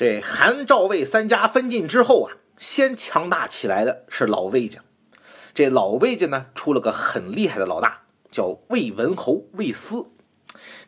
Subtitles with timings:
[0.00, 4.80] 这韩赵魏三家分晋之后啊，先强大起来的是老魏家。
[5.52, 10.06] 这老魏家呢，出了个很厉害的老大，叫魏文侯魏斯。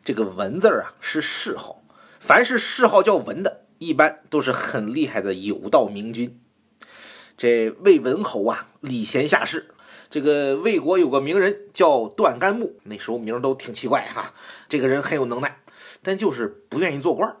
[0.03, 1.83] 这个文字啊是谥号，
[2.19, 6.41] 凡是谥号叫文的，一般都是很厉害的有道明君。
[7.37, 9.75] 这魏文侯啊，礼贤下士。
[10.09, 14.33] 这个魏国有个名人叫段干木，那时候名都挺奇怪哈。
[14.67, 15.59] 这个人很有能耐，
[16.01, 17.37] 但就是不愿意做官。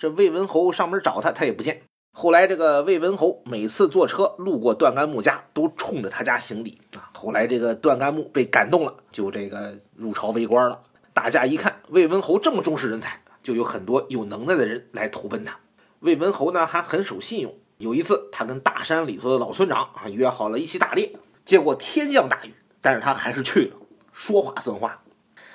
[0.00, 1.82] 这魏文侯上门找他，他也不见。
[2.14, 7.10] 后来这个魏文侯每次坐车路过段干木家，都冲着他家行礼啊。
[7.12, 10.80] 后来这个段干木被感动了，就这个入朝为官了。
[11.12, 15.58] 大家一看魏文侯这么重视人才，就有很多有能耐的人来投奔他。
[15.98, 17.54] 魏文侯呢还很守信用。
[17.76, 21.12] 有一次，他跟大山里头的老村长啊约好了一起打猎。
[21.44, 23.76] 结果天降大雨，但是他还是去了，
[24.12, 25.02] 说话算话。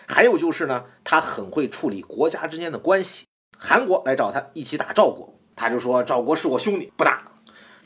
[0.07, 3.25] 还有就是呢，他很会处理国家之间的关系。
[3.57, 7.23] 韩国来找他一起打赵国，他就说赵国是我兄弟，不打。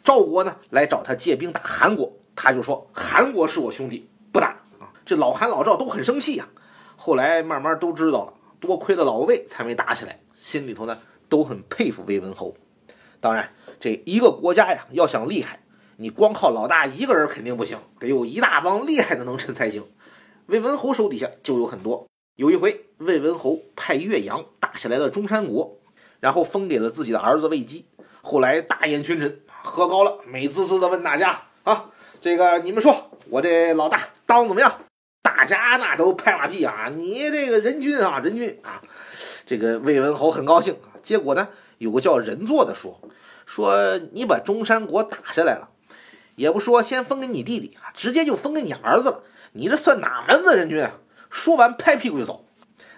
[0.03, 4.47] 赵国呢来找他借兵打韩国，他就说韩国是我兄弟，不打。
[4.79, 6.47] 啊，这老韩老赵都很生气呀。
[6.95, 10.97] 后来慢慢都知道了，多亏了老魏才没打起来，心里头呢
[11.29, 12.55] 都很佩服魏文侯。
[13.19, 15.59] 当然，这一个国家呀，要想厉害。
[15.97, 19.85] 你光靠老大一个人肯定不行，得有一大帮厉害的能臣才行。
[20.47, 22.07] 魏文侯手底下就有很多。
[22.39, 25.77] 有一回，魏文侯派岳阳打下来了中山国，
[26.21, 27.85] 然后封给了自己的儿子魏姬。
[28.21, 31.89] 后来大宴群臣，喝高了，美滋滋的问大家：“啊，
[32.21, 34.73] 这个你们说我这老大当的怎么样？”
[35.21, 36.89] 大家那都拍马屁啊！
[36.95, 38.81] 你这个人君啊，人君啊！
[39.45, 40.77] 这个魏文侯很高兴。
[41.01, 43.01] 结果呢，有个叫人作的说
[43.45, 45.71] ：“说你把中山国打下来了。”
[46.37, 49.23] 也不说先封给你弟弟啊，直接就封给你儿子了。
[49.51, 50.93] 你这算哪门子人君啊？
[51.29, 52.45] 说完拍屁股就走。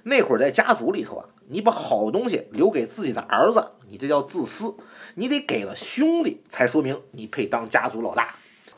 [0.04, 4.76] 那会儿在家族里头啊，你把好东西留给自己的儿子，你这叫自私。
[5.16, 8.36] 你得给了兄弟，才说明你配当家族老大。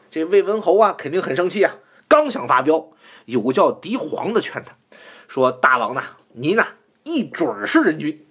[0.10, 1.76] 这魏文侯啊，肯定很生气啊。
[2.08, 2.90] 刚想发飙，
[3.26, 4.76] 有个叫狄黄的劝他
[5.28, 6.04] 说：“大王呐，
[6.34, 6.68] 您呐
[7.04, 8.28] 一准儿是人君。”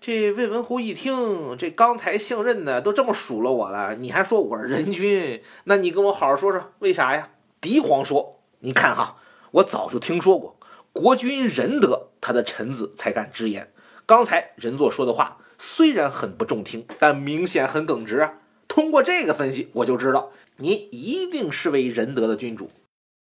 [0.00, 5.42] 这魏文侯一听，这刚才姓任的都这么数落我了，你还说我是人君？
[5.64, 7.30] 那你跟我好好说说，为啥呀？
[7.60, 9.16] 狄黄说：“你看哈，
[9.54, 10.56] 我早就听说过，
[10.92, 13.72] 国君仁德，他的臣子才敢直言。
[14.04, 18.34] 刚才仁作说的话虽然很不中听，但明显很耿直啊。
[18.66, 22.68] 通过这个分析，我就知道您一定是位仁德的君主。”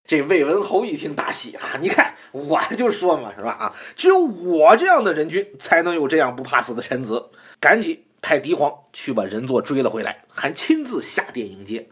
[0.07, 1.77] 这魏文侯一听大喜啊！
[1.81, 3.51] 你看，我就说嘛，是吧？
[3.51, 7.31] 啊，只有我这样的人君，才能有这样不怕死的臣子。
[7.59, 11.85] 赶紧派狄黄去把人作追了回来，还亲自下殿迎接。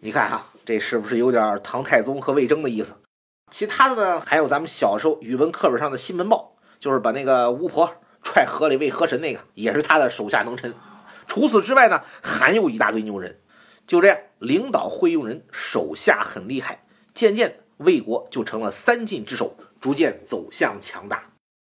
[0.00, 2.94] 你看哈，这是不是有点唐太宗和魏征的意思？
[3.50, 7.90] 其他的呢，还有咱们小时候语文课本上的新闻报，就是把那个巫婆
[8.22, 10.74] 踹河里喂河神那个，也是他的手下能臣。
[11.26, 13.40] 除此之外呢，还有一大堆牛人。
[13.86, 16.84] 就这样，领导会用人，手下很厉害。
[17.14, 21.22] 渐渐，魏国就成了三晋之首，逐渐走向强大。